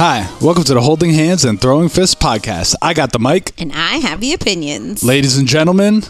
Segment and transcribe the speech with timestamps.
[0.00, 2.74] Hi, welcome to the Holding Hands and Throwing Fists podcast.
[2.82, 3.52] I got the mic.
[3.60, 5.04] And I have the opinions.
[5.04, 6.02] Ladies and gentlemen,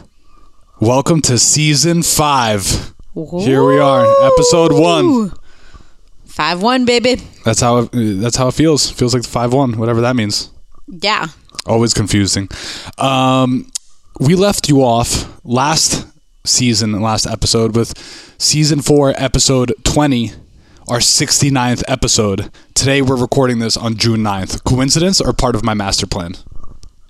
[0.81, 2.95] welcome to season five.
[3.15, 5.33] Here we are, episode one.
[6.25, 7.17] Five one, baby.
[7.45, 8.91] That's how it, that's how it feels.
[8.91, 10.51] Feels like five one, whatever that means.
[10.87, 11.27] Yeah.
[11.67, 12.49] Always confusing.
[12.97, 13.71] Um,
[14.21, 16.07] we left you off last
[16.45, 17.97] season, last episode with
[18.39, 20.33] season four, episode twenty,
[20.89, 22.51] our 69th episode.
[22.75, 24.65] Today we're recording this on June 9th.
[24.65, 26.35] Coincidence or part of my master plan?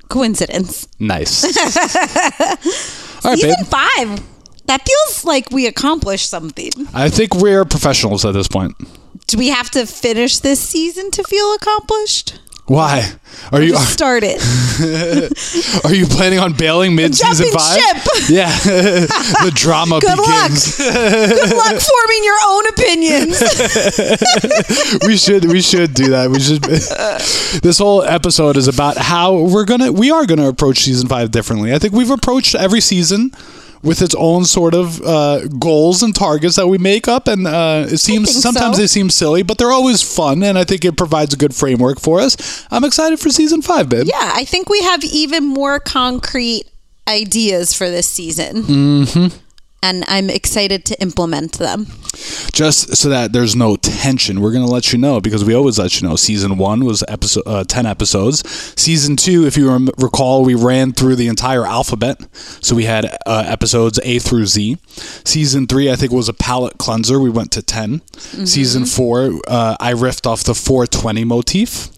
[0.09, 0.89] Coincidence.
[0.99, 1.45] Nice.
[3.25, 3.67] All right, Season babe.
[3.67, 4.23] five.
[4.67, 6.71] That feels like we accomplished something.
[6.93, 8.75] I think we're professionals at this point.
[9.29, 12.41] Do we have to finish this season to feel accomplished?
[12.69, 13.11] Why?
[13.51, 14.23] Are you Just start
[15.85, 17.79] are you planning on bailing mid season five?
[17.81, 17.97] ship.
[18.29, 20.49] Yeah, the drama Good luck.
[20.51, 20.77] begins.
[20.77, 23.41] Good luck forming your own opinions.
[25.07, 26.29] we should we should do that.
[26.31, 26.63] We should.
[27.63, 31.73] this whole episode is about how we're gonna we are gonna approach season five differently.
[31.73, 33.31] I think we've approached every season
[33.83, 37.87] with its own sort of uh, goals and targets that we make up, and uh,
[37.89, 38.83] it seems sometimes so.
[38.83, 42.01] they seem silly, but they're always fun, and I think it provides a good framework
[42.01, 42.67] for us.
[42.71, 44.07] I'm excited for season five, babe.
[44.07, 46.65] yeah, I think we have even more concrete
[47.09, 48.63] ideas for this season.
[48.63, 49.39] Mm-hmm.
[49.83, 51.87] And I'm excited to implement them.
[52.53, 55.79] just so that there's no tension we're going to let you know because we always
[55.79, 56.17] let you know.
[56.17, 58.43] Season one was episode uh, 10 episodes.
[58.77, 62.21] Season two if you rem- recall we ran through the entire alphabet.
[62.35, 64.79] So we had uh, episodes a through z.
[65.25, 67.21] Season three i think was a palette cleanser.
[67.21, 68.03] We went to 10
[68.47, 71.89] season four uh, i riffed off the 420 motif.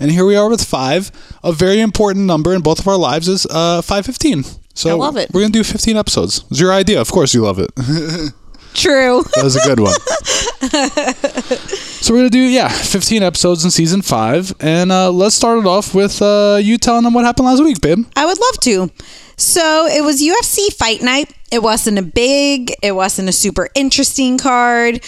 [0.00, 1.10] And here we are with five.
[1.42, 4.44] A very important number in both of our lives is uh, 515
[4.76, 5.30] so I love it.
[5.32, 7.70] we're going to do 15 episodes it's your idea of course you love it
[8.76, 9.22] True.
[9.34, 9.94] that was a good one.
[12.02, 15.66] so we're gonna do yeah, 15 episodes in season five, and uh, let's start it
[15.66, 18.04] off with uh, you telling them what happened last week, babe.
[18.16, 18.90] I would love to.
[19.38, 21.32] So it was UFC fight night.
[21.50, 25.02] It wasn't a big, it wasn't a super interesting card.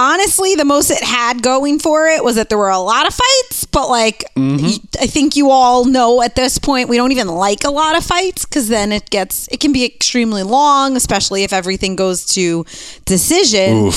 [0.00, 3.12] Honestly, the most it had going for it was that there were a lot of
[3.12, 5.02] fights, but like mm-hmm.
[5.02, 8.04] I think you all know at this point we don't even like a lot of
[8.04, 12.64] fights because then it gets it can be extremely long, especially if everything goes to
[13.06, 13.90] decision.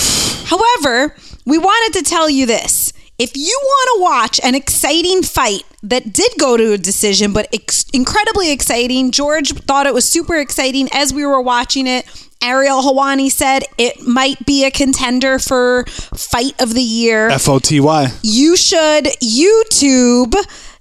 [0.46, 2.94] However, we wanted to tell you this.
[3.20, 7.48] If you want to watch an exciting fight that did go to a decision, but
[7.54, 12.06] ex- incredibly exciting, George thought it was super exciting as we were watching it.
[12.44, 17.30] Ariel Helwani said it might be a contender for fight of the year.
[17.30, 18.12] F O T Y.
[18.24, 20.34] you should YouTube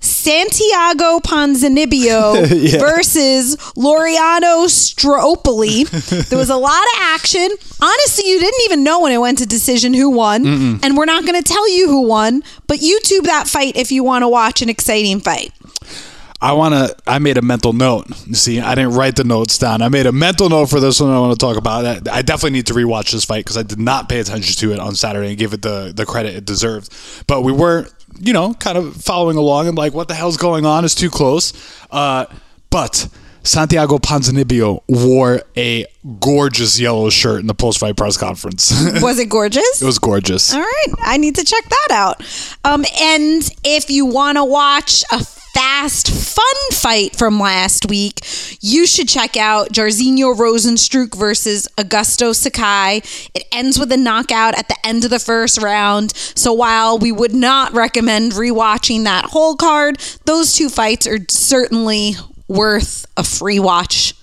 [0.03, 2.79] Santiago Ponzinibbio Yeah.
[2.79, 5.85] versus Laureano Staropoli.
[6.31, 7.49] there was a lot of action.
[7.83, 10.47] Honestly, you didn't even know when it went to decision who won,
[10.83, 12.43] and we're not going to tell you who won.
[12.67, 15.53] But YouTube that fight if you want to watch an exciting fight.
[16.43, 16.89] I wanna.
[17.07, 18.07] I made a mental note.
[18.27, 19.83] You See, I didn't write the notes down.
[19.83, 21.11] I made a mental note for this one.
[21.11, 21.85] I want to talk about.
[21.85, 24.73] I, I definitely need to rewatch this fight because I did not pay attention to
[24.73, 26.93] it on Saturday and give it the the credit it deserved.
[27.27, 30.65] But we were, you know, kind of following along and like, what the hell's going
[30.65, 30.85] on?
[30.85, 31.53] It's too close.
[31.91, 32.25] Uh,
[32.71, 33.09] but
[33.43, 35.85] Santiago Ponzinibbio wore a
[36.21, 38.71] gorgeous yellow shirt in the post fight press conference.
[39.03, 39.83] Was it gorgeous?
[39.83, 40.53] it was gorgeous.
[40.55, 42.23] All right, I need to check that out.
[42.65, 45.19] Um, and if you want to watch a
[45.55, 48.21] fast, fun fight from last week,
[48.61, 53.03] you should check out Jairzinho Rozenstruik versus Augusto Sakai.
[53.35, 56.13] It ends with a knockout at the end of the first round.
[56.17, 62.13] So while we would not recommend rewatching that whole card, those two fights are certainly
[62.49, 64.15] worth a free watch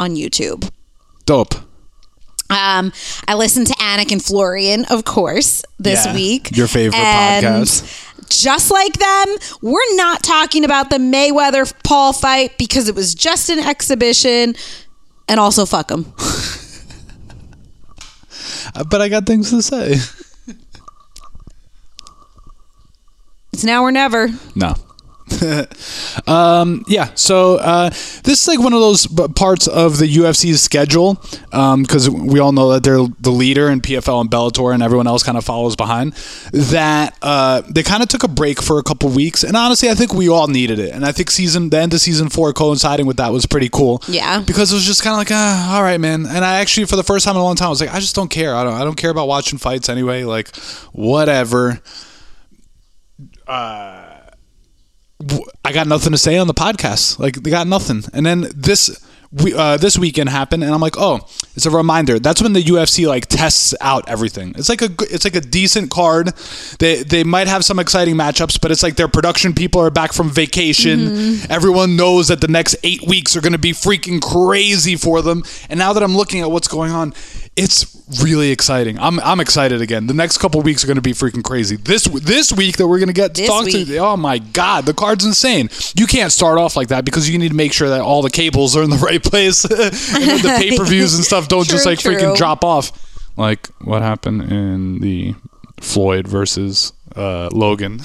[0.00, 0.70] on YouTube.
[1.26, 1.54] Dope.
[2.50, 2.92] Um,
[3.26, 6.56] I listened to Anik and Florian, of course, this Yeah, week.
[6.56, 8.07] your favorite And podcast.
[8.28, 13.48] Just like them, we're not talking about the Mayweather Paul fight because it was just
[13.50, 14.54] an exhibition,
[15.28, 16.12] and also fuck them.
[18.90, 19.96] But I got things to say.
[23.52, 24.28] It's now or never.
[24.54, 24.74] No.
[26.26, 30.62] um, yeah, so uh, this is like one of those b- parts of the UFC's
[30.62, 31.14] schedule
[31.50, 35.22] because we all know that they're the leader in PFL and Bellator, and everyone else
[35.22, 36.12] kind of follows behind.
[36.52, 39.94] That uh, they kind of took a break for a couple weeks, and honestly, I
[39.94, 40.94] think we all needed it.
[40.94, 44.02] And I think season the end of season four coinciding with that was pretty cool.
[44.08, 44.40] Yeah.
[44.40, 46.26] because it was just kind of like, ah, all right, man.
[46.26, 48.00] And I actually, for the first time in a long time, I was like, I
[48.00, 48.54] just don't care.
[48.54, 48.74] I don't.
[48.74, 50.24] I don't care about watching fights anyway.
[50.24, 50.54] Like,
[50.92, 51.80] whatever.
[53.46, 54.07] I
[55.64, 57.18] I got nothing to say on the podcast.
[57.18, 58.04] Like they got nothing.
[58.12, 61.16] And then this we, uh, this weekend happened, and I'm like, oh,
[61.54, 62.18] it's a reminder.
[62.18, 64.54] That's when the UFC like tests out everything.
[64.56, 66.28] It's like a it's like a decent card.
[66.78, 70.14] They they might have some exciting matchups, but it's like their production people are back
[70.14, 71.40] from vacation.
[71.50, 75.42] Everyone knows that the next eight weeks are going to be freaking crazy for them.
[75.68, 77.12] And now that I'm looking at what's going on,
[77.58, 78.98] it's really exciting.
[78.98, 80.06] I'm I'm excited again.
[80.06, 81.76] The next couple weeks are going to be freaking crazy.
[81.76, 83.88] This this week that we're going to get to This talk week.
[83.88, 83.98] to.
[83.98, 85.68] Oh my god, the card's insane.
[85.96, 88.30] You can't start off like that because you need to make sure that all the
[88.30, 89.64] cables are in the right place.
[89.64, 92.92] and the pay per views and stuff don't just True, like freaking drop off.
[93.36, 95.34] Like what happened in the
[95.80, 98.00] Floyd versus uh, Logan.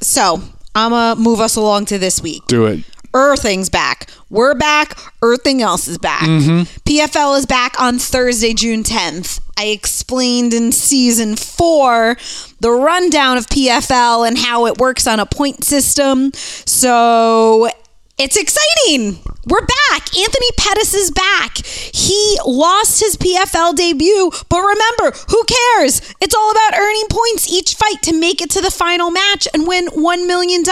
[0.00, 0.42] So
[0.74, 2.42] I'm gonna move us along to this week.
[2.46, 2.84] Do it.
[3.14, 4.10] Earthing's back.
[4.30, 4.98] We're back.
[5.22, 6.22] Earthing else is back.
[6.22, 6.62] Mm-hmm.
[6.88, 9.40] PFL is back on Thursday, June 10th.
[9.56, 12.16] I explained in season four
[12.60, 16.32] the rundown of PFL and how it works on a point system.
[16.34, 17.70] So
[18.18, 19.18] it's exciting.
[19.46, 20.16] We're back.
[20.16, 21.64] Anthony Pettis is back.
[21.64, 26.02] He lost his PFL debut, but remember, who cares?
[26.20, 29.68] It's all about earning points each fight to make it to the final match and
[29.68, 30.64] win $1 million.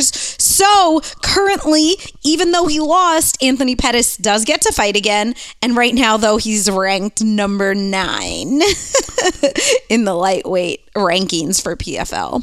[0.00, 5.34] So currently, even though he lost, Anthony Pettis does get to fight again.
[5.60, 8.62] And right now, though, he's ranked number nine
[9.90, 12.42] in the lightweight rankings for PFL.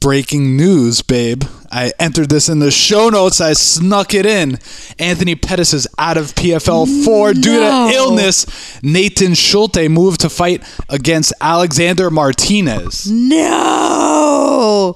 [0.00, 1.42] Breaking news, babe.
[1.72, 3.40] I entered this in the show notes.
[3.40, 4.58] I snuck it in.
[4.98, 8.80] Anthony Pettis is out of PFL 4 due to illness.
[8.82, 13.10] Nathan Schulte moved to fight against Alexander Martinez.
[13.10, 14.94] No.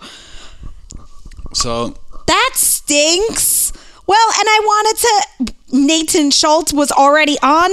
[1.52, 1.96] So,
[2.26, 3.72] That stinks.
[4.06, 4.98] Well, and I wanted
[5.48, 5.54] to.
[5.76, 7.70] Nathan Schulte was already on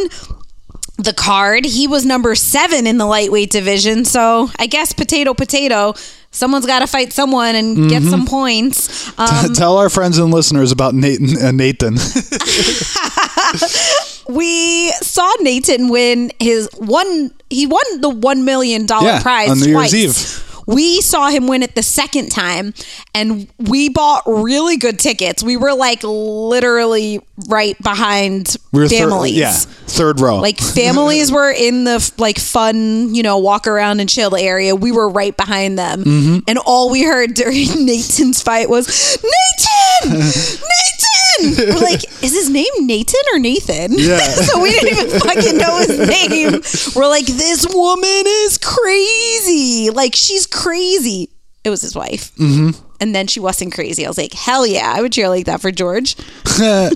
[0.99, 1.65] the card.
[1.65, 4.05] He was number seven in the lightweight division.
[4.05, 5.93] So I guess potato, potato.
[6.31, 9.07] Someone's got to fight someone and get some points.
[9.17, 11.29] Um, tell our friends and listeners about Nathan.
[11.41, 11.95] Uh, Nathan.
[14.29, 17.31] we saw Nathan win his one.
[17.49, 19.93] He won the one million dollar Yeah, prize on New Year's twice.
[19.93, 20.45] Eve.
[20.69, 22.73] We saw him win it the second time,
[23.15, 25.41] and we bought really good tickets.
[25.43, 29.33] We were like literally right behind we were thir- families.
[29.35, 30.37] yeah, third row.
[30.39, 34.75] Like families were in the like fun, you know, walk around and chill area.
[34.75, 36.37] We were right behind them, Mm-hmm.
[36.47, 38.87] and all we heard during Nathan's fight was
[39.23, 40.29] Nathan, Nathan.
[41.41, 43.93] We're like, is his name Nathan or Nathan?
[43.97, 44.17] Yeah.
[44.19, 46.95] so we didn't even fucking know his name.
[46.95, 49.89] We're like, this woman is crazy.
[49.89, 51.29] Like she's crazy.
[51.63, 52.33] It was his wife.
[52.35, 52.88] Mm-hmm.
[52.99, 54.05] And then she wasn't crazy.
[54.05, 56.15] I was like, hell yeah, I would cheer like that for George.
[56.61, 56.91] and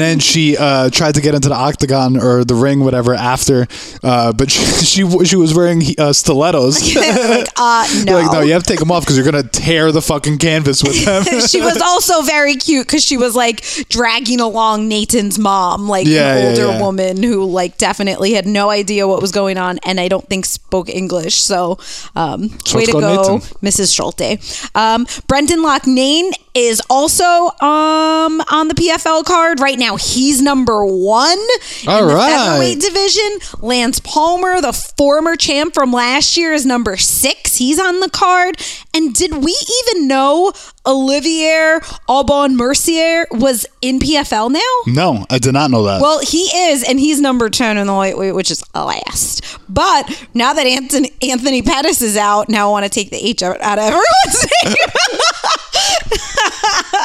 [0.00, 3.66] then she uh, tried to get into the octagon or the ring, whatever, after.
[4.02, 6.80] Uh, but she, she she was wearing uh, stilettos.
[6.94, 8.18] like, uh, no.
[8.18, 10.82] Like, no, you have to take them off because you're gonna tear the fucking canvas
[10.82, 11.24] with them.
[11.40, 16.34] she was also very cute because she was like dragging along Nathan's mom, like Yeah,
[16.34, 16.80] an yeah, older yeah.
[16.80, 20.44] woman who like definitely had no idea what was going on, and I don't think
[20.44, 21.42] spoke English.
[21.42, 21.78] So,
[22.14, 23.38] um, way to go, Nathan.
[23.62, 23.94] Mrs.
[23.94, 24.38] Schulte.
[24.74, 25.06] Um,
[25.48, 29.96] Brendan Loughnane is also um on the PFL card right now.
[29.96, 31.38] He's number one
[31.86, 32.30] All in the right.
[32.30, 33.38] featherweight division.
[33.60, 37.56] Lance Palmer, the former champ from last year, is number six.
[37.56, 38.60] He's on the card.
[38.92, 39.56] And did we
[39.86, 40.52] even know
[40.84, 41.78] Olivier
[42.08, 44.58] Aubin Mercier was in PFL now?
[44.92, 46.00] no, I did not know that.
[46.02, 46.40] Well, he
[46.70, 49.44] is, and he's number 10 in the lightweight, which is last.
[49.68, 53.42] But now that Anthony, Anthony Pettis is out, now I want to take the H
[53.42, 54.74] out out of everyone's name.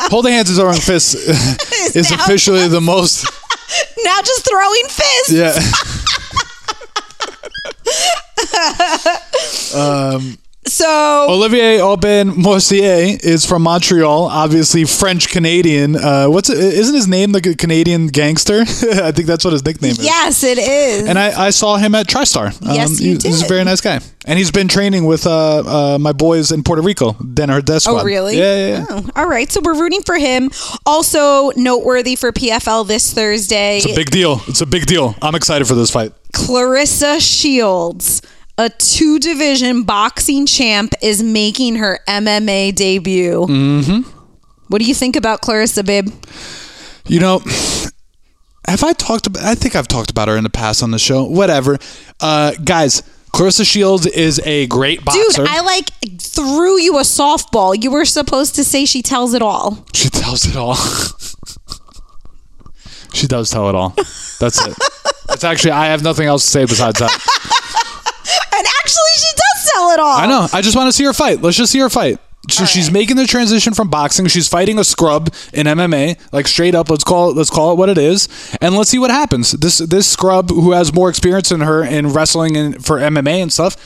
[0.10, 1.14] Holding hands is throwing fists
[1.96, 3.24] is now officially the most.
[4.04, 5.32] now just throwing fists.
[5.32, 5.58] Yeah.
[9.76, 15.96] Um, So Olivier Aubin Mercier is from Montreal, obviously French Canadian.
[15.96, 18.62] Uh, what's isn't his name the Canadian gangster?
[18.62, 20.03] I think that's what his nickname is.
[20.03, 21.08] yes, it is.
[21.08, 22.48] And I, I saw him at TriStar.
[22.67, 25.93] Um, Yes, you he- He's a very nice guy, and he's been training with uh,
[25.96, 28.01] uh, my boys in Puerto Rico, Denner Death Squad.
[28.01, 28.38] Oh, really?
[28.38, 28.77] Yeah, yeah.
[28.77, 28.86] yeah.
[28.89, 29.51] Oh, all right.
[29.51, 30.50] So we're rooting for him.
[30.86, 33.77] Also noteworthy for PFL this Thursday.
[33.77, 34.41] It's a big deal.
[34.48, 35.15] It's a big deal.
[35.22, 36.13] I'm excited for this fight.
[36.32, 38.22] Claressa Shields,
[38.58, 43.46] a two division boxing champ, is making her MMA debut.
[43.48, 44.10] Mm-hmm.
[44.68, 46.10] What do you think about Claressa, babe?
[47.08, 47.40] You know,
[48.68, 49.44] have I talked about?
[49.44, 51.24] I think I've talked about her in the past on the show.
[51.24, 51.78] Whatever,
[52.20, 53.04] uh, guys.
[53.34, 55.42] Claressa Shields is a great boxer.
[55.42, 55.90] Dude, I like
[56.22, 57.76] threw you a softball.
[57.82, 59.84] You were supposed to say she tells it all.
[59.92, 60.76] she tells it all.
[63.14, 63.96] she does tell it all.
[64.40, 64.78] That's it.
[65.28, 65.72] That's actually.
[65.72, 67.10] I have nothing else to say besides that.
[70.00, 70.18] And actually, she does tell it all.
[70.18, 70.48] I know.
[70.58, 71.42] I just want to see her fight.
[71.42, 72.20] Let's just see her fight.
[72.50, 74.28] So she's making the transition from boxing.
[74.28, 76.90] She's fighting a scrub in MMA, like straight up.
[76.90, 77.38] Let's call it.
[77.38, 78.28] Let's call it what it is,
[78.60, 79.54] and let's see what happens.
[79.54, 83.54] This this scrub who has more experience than her in wrestling and for MMA and
[83.54, 83.78] stuff.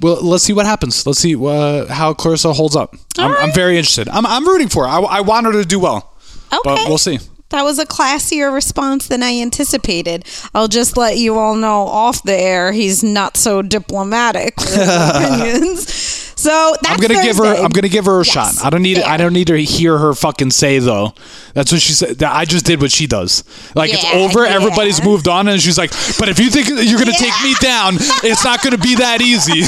[0.00, 1.06] Well, let's see what happens.
[1.06, 2.94] Let's see uh, how Claressa holds up.
[3.18, 4.08] I'm, I'm very interested.
[4.10, 4.90] I'm, I'm rooting for her.
[4.90, 6.12] I, I want her to do well,
[6.52, 6.60] Okay.
[6.64, 7.18] but we'll see.
[7.52, 10.24] That was a classier response than I anticipated.
[10.54, 14.88] I'll just let you all know off the air he's not so diplomatic with his
[15.10, 16.31] opinions.
[16.42, 17.44] So that's I'm gonna give her.
[17.54, 18.32] I'm gonna give her a Yes.
[18.34, 18.54] shot.
[18.64, 18.96] I don't need.
[18.96, 19.06] Fair.
[19.08, 21.14] I don't need to hear her fucking say though.
[21.54, 22.22] That's what she said.
[22.22, 23.44] I just did what she does.
[23.76, 24.44] Like it's over.
[24.44, 24.54] yeah.
[24.56, 27.94] Everybody's moved on, and she's like, "But if you think you're gonna take me down,
[28.24, 29.62] it's not gonna be that easy."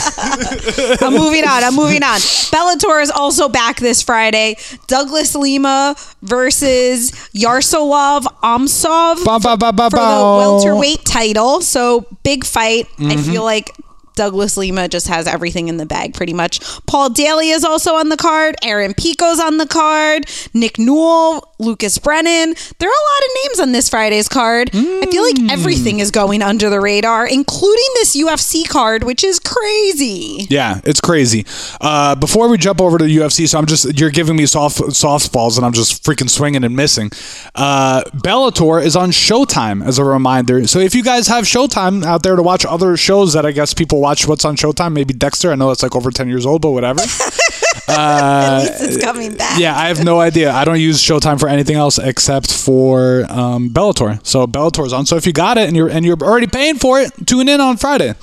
[1.05, 1.63] I'm moving on.
[1.63, 2.19] I'm moving on.
[2.51, 4.57] Bellator is also back this Friday.
[4.89, 11.61] Douglas Lima versus Yaroslav Amosov Ba, ba, ba, ba, for the welterweight title.
[11.61, 12.87] So big fight.
[12.99, 13.31] I Mm-hmm.
[13.33, 13.71] feel like
[14.15, 16.61] Douglas Lima just has everything in the bag pretty much.
[16.87, 18.57] Paul Daly is also on the card.
[18.63, 20.27] Aaron Pico's on the card.
[20.55, 22.55] Nick Newell, Lucas Brennan.
[22.79, 24.71] There are a lot of names on this Friday's card.
[24.75, 25.43] I feel Mm.
[25.43, 30.47] like everything is going under the radar, including this UFC card, which is crazy.
[30.51, 31.47] Yeah, it's crazy.
[31.81, 34.79] Uh, before we jump over to the UFC, so I'm just you're giving me soft
[34.79, 37.11] softballs, and I'm just freaking swinging and missing.
[37.55, 40.67] Uh, Bellator is on Showtime as a reminder.
[40.67, 43.75] So if you guys have Showtime out there to watch other shows that I guess
[43.75, 44.93] people watch, what's on Showtime?
[44.93, 45.51] Maybe Dexter.
[45.51, 47.01] I know it's like over ten years old, but whatever.
[47.89, 49.59] At least it's coming back.
[49.59, 50.53] yeah, I have no idea.
[50.53, 54.25] I don't use Showtime for anything else except for um, Bellator.
[54.27, 55.07] So Bellator's on.
[55.07, 57.61] So if you got it and you're and you're already paying for it, tune in
[57.61, 58.15] on Friday,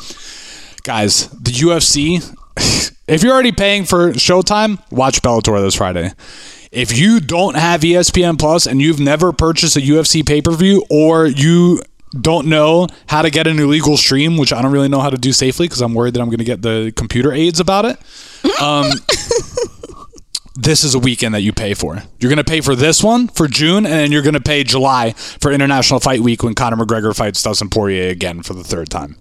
[0.84, 1.28] guys.
[1.30, 2.22] The UFC.
[3.08, 6.14] If you're already paying for Showtime, watch Bellator this Friday.
[6.72, 10.86] If you don't have ESPN Plus and you've never purchased a UFC pay per view,
[10.90, 11.82] or you
[12.20, 15.18] don't know how to get an illegal stream, which I don't really know how to
[15.18, 17.98] do safely because I'm worried that I'm going to get the computer aids about it
[20.56, 22.02] this is a weekend that you pay for.
[22.20, 24.64] You're going to pay for this one for June, and then you're going to pay
[24.64, 28.90] July for International Fight Week when Conor McGregor fights Dustin Poirier again for the third
[28.90, 29.18] time.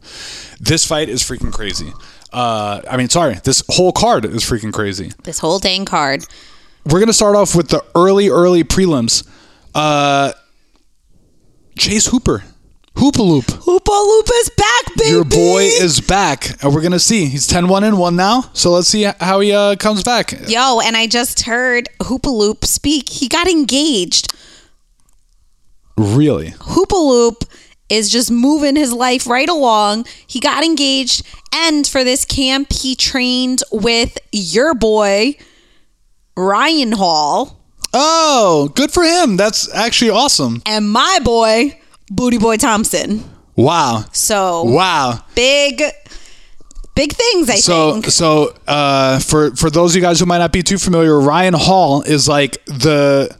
[0.60, 1.92] This fight is freaking crazy.
[2.32, 5.12] Uh, I mean, sorry, this whole card is freaking crazy.
[5.24, 6.24] This whole dang card.
[6.84, 9.28] We're going to start off with the early, early prelims.
[9.74, 10.32] Uh,
[11.78, 12.44] Chase Hooper,
[13.00, 13.44] Hoopaloop.
[13.44, 15.10] Hoopa Loop is back, baby.
[15.10, 17.24] Your boy is back, and we're gonna see.
[17.24, 20.34] He's 10-1 and one now, so let's see how he uh, comes back.
[20.48, 23.08] Yo, and I just heard Hoopaloop speak.
[23.08, 24.34] He got engaged.
[25.96, 27.48] Really, Hoopaloop
[27.88, 30.04] is just moving his life right along.
[30.26, 35.36] He got engaged, and for this camp, he trained with your boy,
[36.36, 37.56] Ryan Hall,
[37.94, 39.38] Oh, good for him.
[39.38, 40.60] That's actually awesome.
[40.66, 41.79] and my boy,
[42.10, 43.24] Booty Boy Thompson.
[43.56, 44.04] Wow.
[44.12, 45.20] So Wow.
[45.34, 45.82] big,
[46.94, 47.48] big things.
[47.50, 48.06] I So think.
[48.06, 51.54] so uh for for those of you guys who might not be too familiar, Ryan
[51.54, 53.34] Hall is like the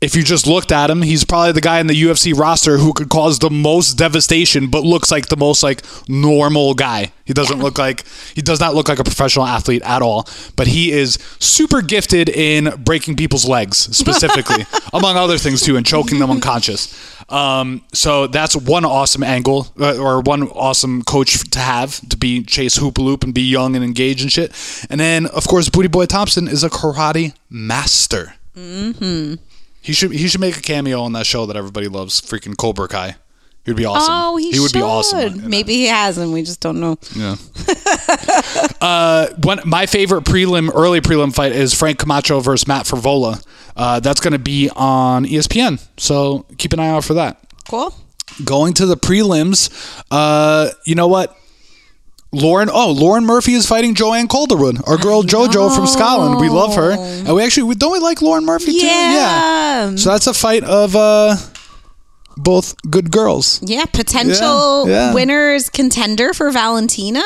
[0.00, 2.92] if you just looked at him, he's probably the guy in the UFC roster who
[2.92, 7.12] could cause the most devastation, but looks like the most like normal guy.
[7.24, 10.68] He doesn't look like he does not look like a professional athlete at all, but
[10.68, 16.20] he is super gifted in breaking people's legs, specifically, among other things too, and choking
[16.20, 16.94] them unconscious.
[17.28, 22.44] Um, so that's one awesome angle, uh, or one awesome coach to have to be
[22.44, 24.52] Chase Hoopaloop and be young and engaged and shit.
[24.88, 28.34] And then, of course, Booty Boy Thompson is a karate master.
[29.88, 32.88] He should he should make a cameo on that show that everybody loves, freaking Cobra
[32.88, 33.16] Kai.
[33.64, 34.12] He would be awesome.
[34.14, 35.48] Oh, he, he would be awesome.
[35.48, 36.30] Maybe he hasn't.
[36.30, 36.98] We just don't know.
[37.16, 37.36] Yeah.
[38.82, 43.42] uh, one my favorite prelim, early prelim fight is Frank Camacho versus Matt Frevola.
[43.74, 47.42] Uh, that's going to be on ESPN, so keep an eye out for that.
[47.66, 47.94] Cool.
[48.44, 49.70] Going to the prelims,
[50.10, 51.34] uh, you know what?
[52.30, 56.38] Lauren, oh, Lauren Murphy is fighting Joanne Calderwood, our girl JoJo from Scotland.
[56.40, 58.86] We love her, and we actually we, don't we like Lauren Murphy too?
[58.86, 59.94] Yeah.
[59.96, 61.36] So that's a fight of uh,
[62.36, 63.60] both good girls.
[63.62, 65.14] Yeah, potential Yeah, yeah.
[65.14, 67.22] winners contender for Valentina.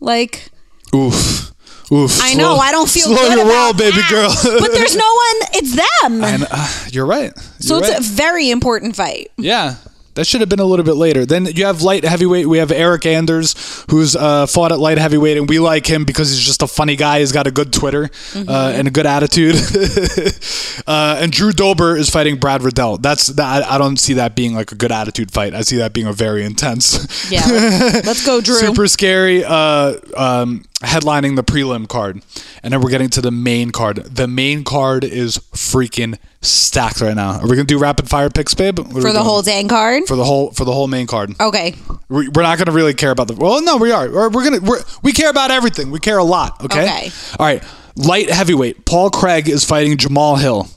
[0.00, 0.50] Like
[0.94, 1.52] Oof,
[1.90, 2.18] oof.
[2.22, 4.10] I know I don't feel slow good your about roll, baby that.
[4.10, 4.58] girl.
[4.60, 5.48] but there's no one.
[5.54, 6.22] It's them.
[6.24, 7.32] And uh, you're right.
[7.58, 8.00] so You're it's right.
[8.00, 9.30] a very important fight.
[9.38, 9.76] yeah.
[10.16, 11.26] That should have been a little bit later.
[11.26, 12.46] Then you have light heavyweight.
[12.46, 16.30] We have Eric Anders, who's uh, fought at light heavyweight, and we like him because
[16.30, 17.20] he's just a funny guy.
[17.20, 19.56] He's got a good Twitter uh, and a good attitude.
[20.86, 22.96] uh, and Drew Dober is fighting Brad Riddell.
[22.96, 23.64] That's that.
[23.64, 25.54] I don't see that being like a good attitude fight.
[25.54, 27.30] I see that being a very intense.
[27.30, 28.56] Yeah, let's, let's go, Drew.
[28.56, 29.44] Super scary.
[29.44, 32.22] Uh, um, headlining the prelim card,
[32.62, 33.96] and then we're getting to the main card.
[33.96, 37.40] The main card is freaking stacked right now.
[37.40, 38.78] Are we gonna do rapid fire picks, babe?
[38.78, 40.04] What For the whole dang card?
[40.06, 41.34] for the whole for the whole main card.
[41.40, 41.74] Okay.
[42.08, 43.34] We- We're not gonna really care about the.
[43.34, 44.08] Well, no, we are.
[44.10, 44.60] We're, we're gonna.
[44.60, 45.90] We're, we care about everything.
[45.90, 46.62] We care a lot.
[46.64, 46.82] Okay.
[46.82, 47.10] Okay.
[47.38, 47.62] All right.
[47.96, 48.84] Light heavyweight.
[48.84, 50.68] Paul Craig is fighting Jamahal Hill.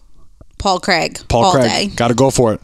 [0.58, 1.20] Paul Craig.
[1.30, 1.70] Paul all Craig.
[1.70, 1.88] day.
[1.96, 2.62] Got to go for it.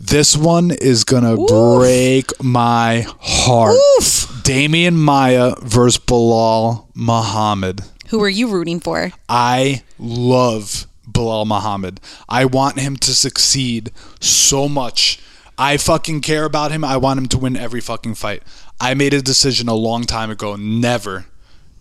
[0.00, 3.76] This one is gonna break my heart.
[3.98, 4.33] Oof.
[4.44, 7.80] Demian Maia versus Belal Muhammad.
[8.08, 9.10] Who are you rooting for?
[9.28, 11.98] I love Belal Muhammad.
[12.28, 15.18] I want him to succeed so much.
[15.56, 16.84] I fucking care about him.
[16.84, 18.42] I want him to win every fucking fight.
[18.78, 21.24] I made a decision a long time ago never,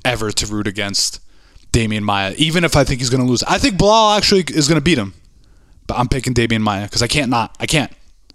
[0.05, 1.19] ever to root against
[1.73, 3.43] Demian Maia, even if I think he's going to lose.
[3.43, 5.15] I think Belal actually is going to beat him,
[5.87, 7.57] but I'm picking Demian Maia because I can't not.
[7.59, 7.91] I can't.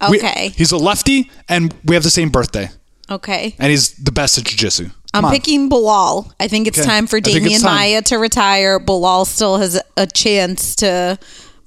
[0.09, 0.49] We- Okay.
[0.55, 2.69] he's a lefty, and we have the same birthday,
[3.11, 3.55] Okay.
[3.59, 4.89] and he's the best at jiu-jitsu.
[5.13, 5.31] I'm on.
[5.31, 6.31] picking Belal.
[6.39, 6.87] I think it's Okay.
[6.87, 7.75] time for I think it's Demian time.
[7.75, 8.79] Maia to retire.
[8.79, 11.17] Belal still has a chance to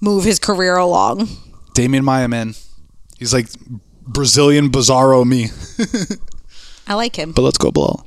[0.00, 1.26] move his career along.
[1.75, 2.54] Demian Maia, man.
[3.18, 3.49] He's like
[4.06, 5.49] Brazilian Bizarro me.
[6.87, 7.32] I like him.
[7.32, 8.04] but let's go Belal.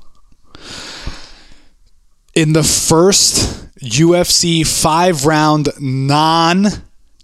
[2.34, 6.66] In the first UFC five round non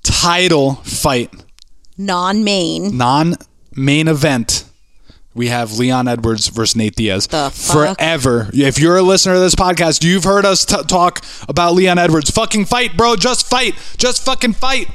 [0.03, 1.33] title fight,
[1.97, 2.97] Non main.
[2.97, 3.35] non
[3.75, 4.63] main event,
[5.33, 7.27] we have Leon Edwards versus Nate Diaz.
[7.97, 8.49] Forever.
[8.53, 12.29] If you're a listener to this podcast, you've heard us t- talk about Leon Edwards.
[12.29, 13.15] Fucking fight, bro.
[13.15, 13.75] Just fight.
[13.97, 14.89] Just fucking fight.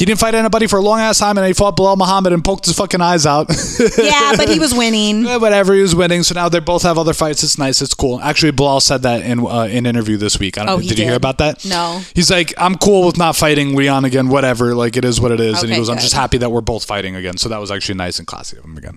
[0.00, 2.42] He didn't fight anybody for a long ass time, and he fought Belal Muhammad and
[2.42, 3.50] poked his fucking eyes out.
[3.98, 5.24] Yeah, but he was winning.
[5.40, 6.22] Whatever he was winning.
[6.22, 7.42] So now they both have other fights.
[7.42, 7.82] It's nice.
[7.82, 8.18] It's cool.
[8.20, 10.56] Actually, Belal said that in uh, in interview this week.
[10.56, 10.78] I don't Oh, know.
[10.80, 11.64] he Did, you hear about that?
[11.66, 12.00] No.
[12.14, 14.28] He's like, I'm cool with not fighting Leon again.
[14.30, 14.74] Whatever.
[14.74, 15.56] Like it is what it is.
[15.56, 16.02] Okay, and he goes, I'm good.
[16.02, 17.36] just happy that we're both fighting again.
[17.36, 18.96] So that was actually nice and classy of him again.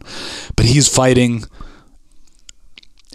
[0.56, 1.44] But he's fighting.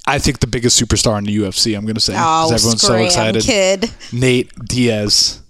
[0.07, 1.77] I think the biggest superstar in the UFC.
[1.77, 3.43] I'm gonna say 'cause Oh, everyone's so excited.
[3.45, 3.91] kid.
[4.13, 5.41] Nate Diaz.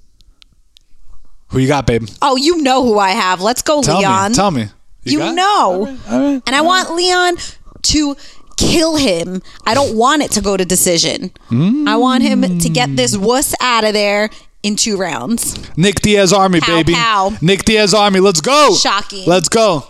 [1.51, 2.09] Who you got, babe?
[2.21, 3.41] Oh, you know who I have.
[3.41, 4.31] Let's go, Tell Leon.
[4.33, 4.35] me.
[4.35, 4.67] Tell me.
[5.05, 5.45] You, got know.
[5.73, 6.43] All right, all right.
[6.47, 7.37] And I want Leon
[7.83, 8.17] to
[8.59, 9.41] kill him.
[9.67, 11.31] I don't want it to go to decision.
[11.51, 14.29] I want him to get this wuss out of there
[14.63, 15.57] in two rounds.
[15.79, 16.93] Nick Diaz Army, Pow, baby.
[16.93, 17.33] pow.
[17.41, 18.21] Nick Diaz Army.
[18.21, 18.75] Let's go.
[18.75, 19.25] Shocking.
[19.27, 19.85] Let's go.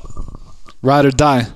[0.83, 1.49] Ride or die.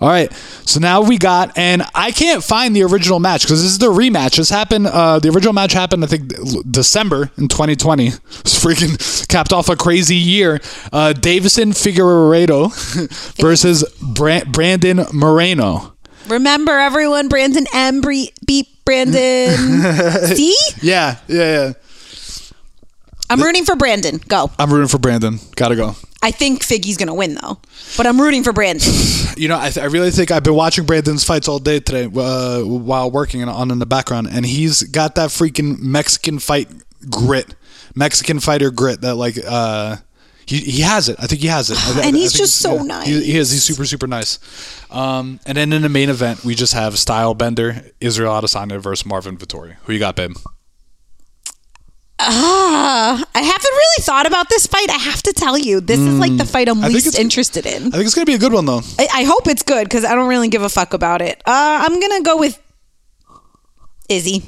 [0.00, 0.32] All right.
[0.64, 3.86] So now we got, and I can't find the original match because this is the
[3.86, 4.36] rematch.
[4.36, 6.32] This happened, uh, the original match happened, I think,
[6.70, 8.06] December in 2020.
[8.08, 10.54] It's freaking capped off a crazy year.
[10.92, 12.70] Uh, Deiveson Figueiredo
[13.40, 15.94] versus Bra- Brandon Moreno.
[16.28, 18.00] Remember, everyone, Brandon M.
[18.00, 19.56] Bre- beat Brandon.
[20.36, 20.56] See?
[20.82, 21.36] Yeah, yeah,
[21.68, 21.72] yeah.
[23.30, 24.20] I'm rooting for Brandon.
[24.28, 24.50] Go.
[24.58, 25.38] I'm rooting for Brandon.
[25.56, 25.96] Gotta go.
[26.26, 27.58] I think Figgy's going to win, though.
[27.96, 28.92] But I'm rooting for Brandon.
[29.38, 32.04] You know, I, th- I really think I've been watching Brandon's fights all day today
[32.06, 36.68] uh, while working on in the background, and he's got that freaking Mexican fight
[37.10, 37.54] grit,
[37.94, 39.96] Mexican fighter grit that like uh,
[40.46, 41.16] he he has it.
[41.18, 41.76] I think he has it.
[41.86, 43.06] I- I- And I he's think just so He, nice.
[43.08, 43.50] he is.
[43.50, 44.38] He's super super nice.
[44.90, 49.04] Um, and then in the main event, we just have Style Bender, Israel Adesanya versus
[49.04, 49.74] Marvin Vettori.
[49.84, 50.34] Who you got, babe?
[52.28, 54.90] Ah, I haven't really thought about this fight.
[54.90, 56.80] I have to tell you, this is like the fight I'm.
[56.80, 57.86] Least it's- interested in.
[57.88, 58.80] I think it's gonna be a good one though.
[58.98, 61.40] I, I hope it's good because I don't really give a fuck about it.
[61.46, 62.60] Uh, I'm gonna go with
[64.08, 64.42] Izzy.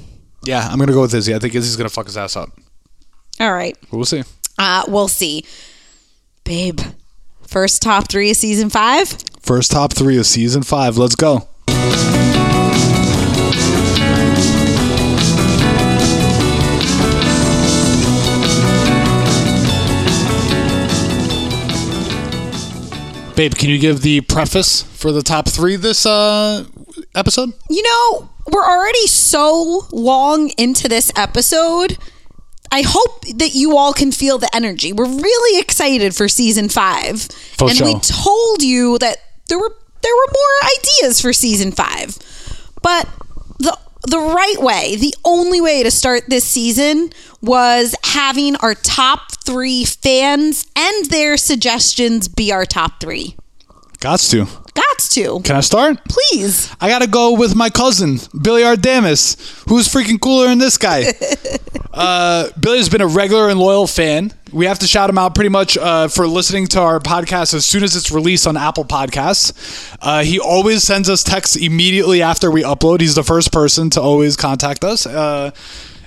[0.44, 1.34] Yeah, I'm gonna go with Izzy.
[1.34, 2.50] I think Izzy's gonna fuck his ass up.
[3.40, 4.24] All right, But we'll see.
[4.58, 5.44] uh, we'll see.
[6.44, 6.80] Babe,
[7.46, 9.16] first top three of season five.
[9.40, 10.96] First top three of season five.
[10.98, 11.48] Let's go.
[23.38, 26.64] Babe, can you give the preface for the top three this uh,
[27.14, 27.52] episode?
[27.70, 31.98] You know, we're already so long into this episode.
[32.72, 34.92] I hope that you all can feel the energy.
[34.92, 39.72] We're really excited for season five, For and we told you that there were
[40.02, 42.18] there were more ideas for season five,
[42.82, 43.08] but
[44.08, 49.84] the right way, the only way to start this season was having our top three
[49.84, 53.36] fans and their suggestions be our top three.
[53.98, 54.46] Gots to.
[54.78, 55.40] Gots to.
[55.40, 55.98] Can I start?
[56.08, 56.74] Please.
[56.80, 59.36] I gotta go with my cousin, Billy Ardamis,
[59.68, 61.14] who's freaking cooler than this guy.
[61.92, 64.32] uh, Billy's been a regular and loyal fan.
[64.52, 67.66] We have to shout him out pretty much uh, for listening to our podcast as
[67.66, 69.96] soon as it's released on Apple Podcasts.
[70.00, 73.00] Uh, he always sends us texts immediately after we upload.
[73.00, 75.06] He's the first person to always contact us.
[75.06, 75.50] Uh,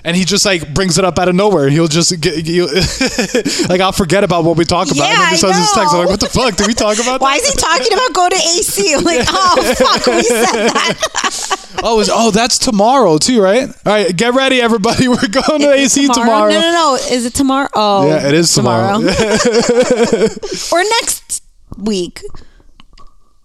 [0.04, 1.68] and he just like brings it up out of nowhere.
[1.68, 2.66] He'll just get you
[3.68, 5.08] like I'll forget about what we talk about.
[5.08, 5.94] Yeah, and then he his text.
[5.94, 6.56] I'm like, what the fuck?
[6.56, 7.44] Did we talk about Why that?
[7.44, 8.94] is he talking about go to AC?
[8.94, 11.58] I'm like, oh fuck, we said that.
[11.84, 13.64] Oh, oh, that's tomorrow too, right?
[13.64, 15.08] All right, get ready, everybody.
[15.08, 16.48] We're going to Is AC tomorrow.
[16.50, 16.94] No, no, no.
[17.10, 17.68] Is it tomorrow?
[17.74, 18.98] Oh, Yeah, it is tomorrow.
[18.98, 21.42] or next
[21.78, 22.20] week.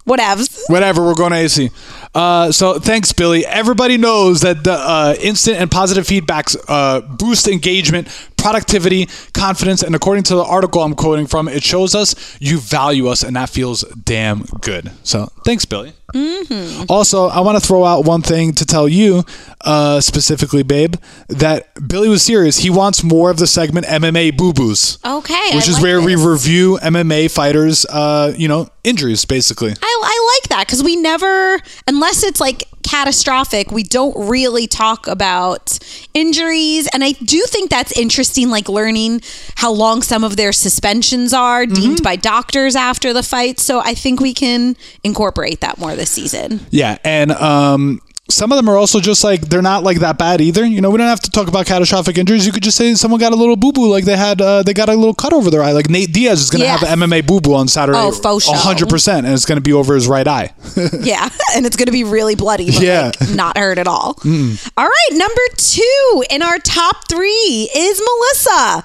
[0.07, 0.63] Whatevs.
[0.69, 1.69] Whatever, we're going to AC.
[2.15, 3.45] Uh, so thanks, Billy.
[3.45, 9.93] Everybody knows that the uh, instant and positive feedbacks uh, boost engagement, productivity, confidence, and
[9.95, 13.49] according to the article I'm quoting from, it shows us you value us, and that
[13.49, 14.91] feels damn good.
[15.03, 15.93] So thanks, Billy.
[16.13, 16.85] Mm-hmm.
[16.89, 19.23] Also, I want to throw out one thing to tell you,
[19.61, 20.95] uh, specifically, babe,
[21.27, 22.59] that Billy was serious.
[22.59, 24.99] He wants more of the segment MMA Boo Boos.
[25.05, 29.71] Okay, Which I is like where we review MMA fighters, uh, you know, injuries, basically.
[29.71, 35.07] I, I like that because we never, unless it's like catastrophic, we don't really talk
[35.07, 35.77] about
[36.13, 36.87] injuries.
[36.93, 39.21] And I do think that's interesting, like learning
[39.55, 41.73] how long some of their suspensions are Mm-hmm.
[41.73, 43.59] deemed by doctors after the fight.
[43.59, 46.61] So I think we can incorporate that more this season.
[46.69, 50.41] Yeah, and um, some of them are also just like they're not like that bad
[50.41, 50.65] either.
[50.65, 52.45] You know, we don't have to talk about catastrophic injuries.
[52.45, 54.73] You could just say someone got a little boo boo, like they had uh, they
[54.73, 55.71] got a little cut over their eye.
[55.71, 56.81] Like Nate Diaz is going to Yes.
[56.85, 57.97] have an MMA boo boo on Saturday.
[57.99, 60.53] Oh, faux hundred percent, and it's going to be over his right eye.
[61.01, 63.11] Yeah, and it's going to be really bloody, but Yeah.
[63.19, 64.17] like not hurt at all.
[64.25, 68.83] All right, number two in our top three is Melissa.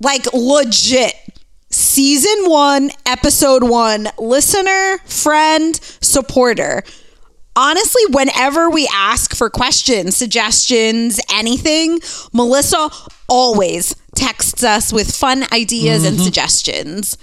[0.00, 1.14] Like legit.
[1.72, 6.82] Season one, episode one, listener, friend, supporter.
[7.56, 12.00] Honestly, whenever we ask for questions, suggestions, anything,
[12.32, 12.88] Melissa
[13.28, 17.16] always texts us with fun ideas and suggestions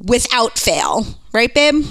[0.00, 1.06] without fail.
[1.32, 1.84] Right, babe?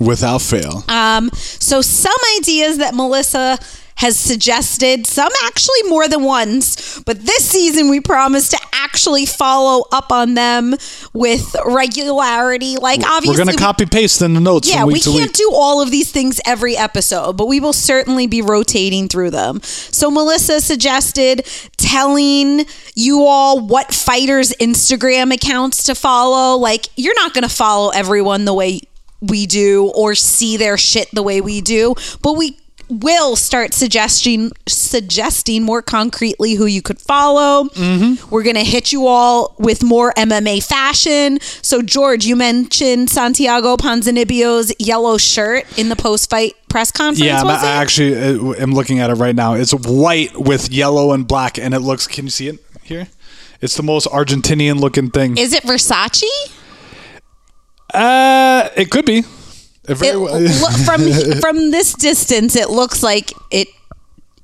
[0.00, 0.84] Without fail.
[0.88, 3.58] Um, so some ideas that Melissa
[3.96, 9.84] has suggested, some actually more than once, but this season we promise to actually follow
[9.92, 10.74] up on them
[11.12, 12.76] with regularity.
[12.76, 15.32] Like obviously We're going to copy paste in the notes yeah, we to can't week.
[15.32, 19.60] do all of these things every episode, but we will certainly be rotating through them.
[19.62, 26.58] So, Melissa suggested telling you all what fighters' Instagram accounts to follow.
[26.58, 28.82] Like, you're not going to follow everyone the way
[29.20, 34.50] we do or see their shit the way we do, but we will start suggesting
[34.66, 37.64] suggesting more concretely who you could follow.
[37.70, 38.30] Mm-hmm.
[38.30, 41.38] We're gonna hit you all with more MMA fashion.
[41.62, 47.20] So George, you mentioned Santiago Ponzinibbio's yellow shirt in the post fight press conference.
[47.20, 49.54] yeah, I'm, I actually uh, am looking at it right now.
[49.54, 52.06] It's white with yellow and black, and it looks.
[52.06, 53.08] Can you see it here?
[53.60, 55.38] It's the most Argentinian looking thing.
[55.38, 56.24] Is it Versace?
[57.92, 59.22] Uh, it could be.
[59.86, 61.00] Very It, well- from
[61.40, 63.68] from this distance, it looks like it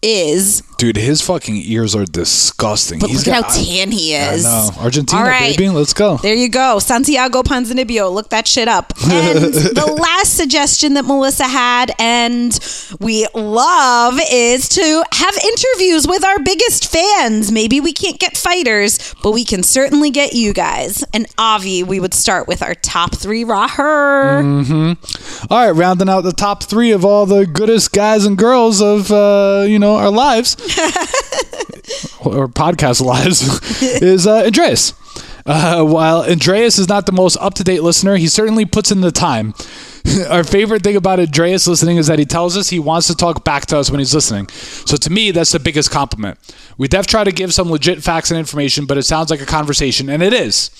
[0.03, 0.63] is.
[0.81, 3.01] Dude, his fucking ears are disgusting.
[3.01, 4.47] But He's look at got- how tan he is.
[4.47, 4.71] I know.
[4.83, 5.55] Argentina, All right.
[5.55, 5.69] baby.
[5.69, 6.17] Let's go.
[6.17, 6.79] There you go.
[6.79, 8.11] Santiago Ponzinibbio.
[8.11, 8.95] Look that shit up.
[9.11, 12.59] And the last suggestion that Melissa had and
[12.99, 17.53] we love is to have interviews with our biggest fans.
[17.53, 21.05] Maybe we can't get fighters, but we can certainly get you guys.
[21.13, 24.97] And Avi, we would start with our top three Raher.
[25.51, 29.11] All right, rounding out the top three of all the goodest guys and girls of
[29.13, 30.57] uh, you know our lives
[32.25, 34.95] or podcast lives is uh, Andreas.
[35.47, 39.01] Uh, while Andreas is not the most up to date listener, he certainly puts in
[39.01, 39.55] the time.
[40.31, 43.45] Our favorite thing about Andreas listening is that he tells us he wants to talk
[43.45, 44.49] back to us when he's listening.
[44.49, 46.39] So to me, that's the biggest compliment.
[46.79, 49.47] We def try to give some legit facts and information, but it sounds like a
[49.47, 50.71] conversation, and it is.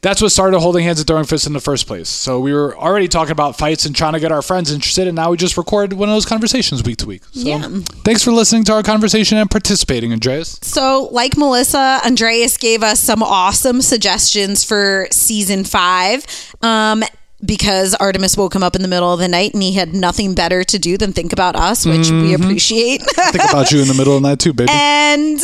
[0.00, 2.08] That's what started holding hands and throwing fists in the first place.
[2.08, 5.16] So we were already talking about fights and trying to get our friends interested, and
[5.16, 7.22] now we just record one of those conversations week to week.
[7.32, 7.68] So Yeah.
[8.04, 10.58] thanks for listening to our conversation and participating, Andreas.
[10.62, 16.24] So, like Melissa, Andreas gave us some awesome suggestions for season five.
[16.62, 17.02] Um,
[17.44, 20.34] because Artemis woke him up in the middle of the night and he had nothing
[20.34, 23.00] better to do than think about us, which we appreciate.
[23.02, 24.68] Think about you in the middle of the night too, baby.
[24.72, 25.38] and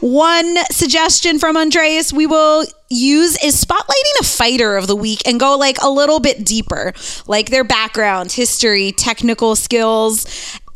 [0.00, 5.40] one suggestion from Andreas we will use is spotlighting a fighter of the week and
[5.40, 6.92] go like a little bit deeper,
[7.26, 10.26] like their background, history, technical skills.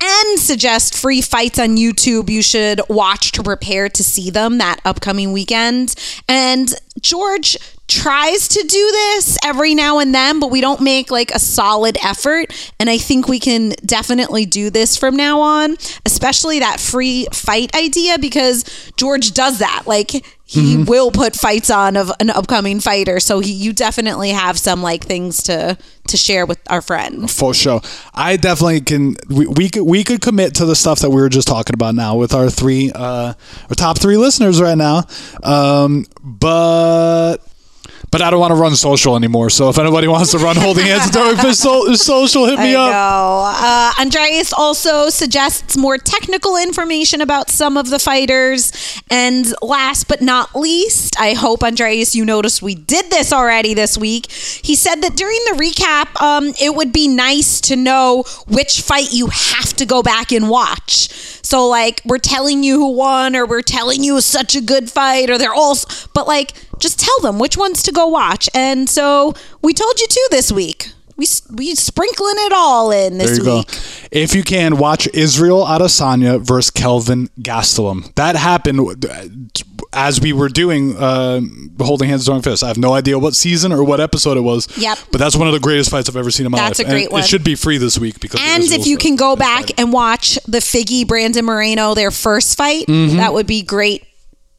[0.01, 4.81] And suggest free fights on YouTube you should watch to prepare to see them that
[4.85, 5.95] upcoming weekend.
[6.29, 7.57] And George
[7.89, 11.97] tries to do this every now and then, but we don't make like a solid
[12.05, 12.73] effort.
[12.81, 17.75] And I think we can definitely do this from now on, especially that free fight
[17.77, 18.65] idea because
[18.97, 19.85] George does that.
[19.87, 23.19] Like he will put fights on of an upcoming fighter.
[23.19, 27.37] So he, you definitely have some like things to to share with our friends.
[27.37, 27.81] For sure,
[28.15, 29.17] I definitely can.
[29.29, 31.97] We, we could we could commit to the stuff that we were just talking about
[31.97, 33.35] now with our three, uh,
[33.69, 35.03] our top three listeners right now.
[35.43, 37.39] Um, but
[38.11, 39.51] but I don't want to run social anymore.
[39.51, 42.75] So if anybody wants to run holding hands and throwing fish so, social, hit me
[42.75, 42.91] I up.
[42.93, 43.53] know.
[43.57, 48.73] Uh, Andreas also suggests more technical information about some of the fighters.
[49.11, 53.99] And last but not least, I hope, Andreas, you noticed we did this already this
[53.99, 54.31] week.
[54.31, 59.13] He said that during the recap, um, it would be nice to know which fight
[59.13, 61.36] you have to go back and watch.
[61.47, 65.31] So, like, we're telling you who won, or we're telling you such a good fight,
[65.31, 65.77] or they're all,
[66.13, 68.49] but like, just tell them which ones to go watch.
[68.53, 69.33] And so
[69.63, 70.91] we told you two this week.
[71.17, 73.69] We we sprinkling it all in this There you week.
[73.69, 73.79] go.
[74.11, 78.13] If you can, watch Israel Adesanya versus Kelvin Gastelum.
[78.17, 79.29] That happened uh,
[79.97, 81.41] as we were doing uh,
[81.81, 82.63] holding hands throwing fists.
[82.63, 84.69] I have no idea what season or what episode it was.
[84.79, 84.99] Yep.
[85.11, 86.87] But that's one of the greatest fights I've ever seen in my That's life.
[86.87, 87.23] a great And one.
[87.23, 88.39] It should be free this week because.
[88.43, 89.67] And if you can go fight.
[89.69, 93.17] back and watch the Figgy Brandon Moreno their first fight, Mm-hmm.
[93.17, 94.05] that would be great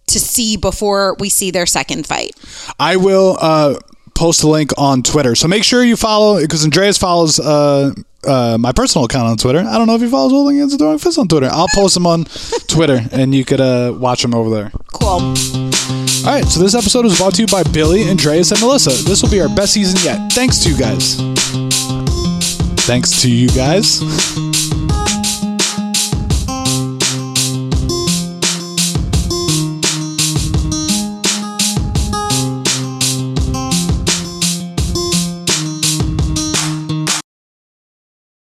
[0.07, 2.31] to see before we see their second fight.
[2.79, 3.75] I will uh,
[4.15, 5.35] post a link on Twitter.
[5.35, 7.91] So make sure you follow because Andreas follows uh,
[8.25, 9.59] uh, my personal account on Twitter.
[9.59, 11.49] I don't know if he follows Holding Hands and Throwing Fists on Twitter.
[11.51, 12.25] I'll post him on
[12.67, 14.71] Twitter and you could uh, watch him over there.
[14.93, 15.33] Cool.
[16.25, 18.89] All right, so this episode is brought to you by Billy, Andreas, and Melissa.
[19.07, 20.31] This will be our best season yet.
[20.33, 21.15] Thanks to you guys.
[22.85, 24.01] Thanks to you guys.